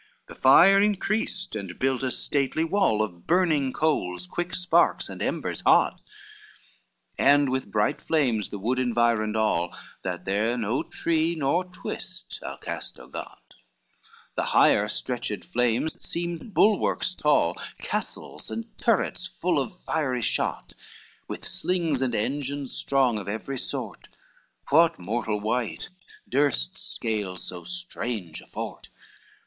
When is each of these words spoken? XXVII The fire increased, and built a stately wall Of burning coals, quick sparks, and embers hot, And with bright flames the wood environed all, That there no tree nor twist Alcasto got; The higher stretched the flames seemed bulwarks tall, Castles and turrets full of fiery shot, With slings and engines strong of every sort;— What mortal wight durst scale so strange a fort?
XXVII 0.25 0.33
The 0.35 0.41
fire 0.41 0.81
increased, 0.81 1.55
and 1.55 1.77
built 1.77 2.01
a 2.01 2.09
stately 2.09 2.63
wall 2.63 3.03
Of 3.03 3.27
burning 3.27 3.71
coals, 3.71 4.25
quick 4.25 4.55
sparks, 4.55 5.09
and 5.09 5.21
embers 5.21 5.61
hot, 5.61 6.01
And 7.19 7.49
with 7.51 7.69
bright 7.69 8.01
flames 8.01 8.49
the 8.49 8.57
wood 8.57 8.79
environed 8.79 9.35
all, 9.37 9.77
That 10.01 10.25
there 10.25 10.57
no 10.57 10.81
tree 10.81 11.35
nor 11.35 11.65
twist 11.65 12.39
Alcasto 12.41 13.09
got; 13.11 13.53
The 14.35 14.45
higher 14.57 14.87
stretched 14.87 15.29
the 15.29 15.41
flames 15.47 16.03
seemed 16.03 16.51
bulwarks 16.55 17.13
tall, 17.13 17.55
Castles 17.77 18.49
and 18.49 18.75
turrets 18.79 19.27
full 19.27 19.59
of 19.61 19.81
fiery 19.83 20.23
shot, 20.23 20.73
With 21.27 21.45
slings 21.45 22.01
and 22.01 22.15
engines 22.15 22.71
strong 22.71 23.19
of 23.19 23.27
every 23.29 23.59
sort;— 23.59 24.07
What 24.69 24.97
mortal 24.97 25.39
wight 25.39 25.89
durst 26.27 26.75
scale 26.75 27.37
so 27.37 27.63
strange 27.65 28.41
a 28.41 28.47
fort? 28.47 28.89